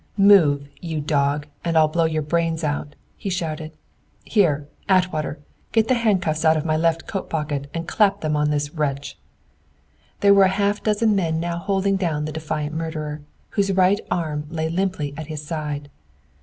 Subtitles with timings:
[0.17, 3.71] "Move, you dog, and I'll blow your brains out!" he shouted.
[4.23, 5.37] "Here, Atwater,
[5.73, 9.19] get the handcuffs out of my left coat pocket and clap them on this wretch!"
[10.21, 14.47] There were a half dozen men now holding down the defiant murderer, whose right arm
[14.49, 15.87] lay limply at his side.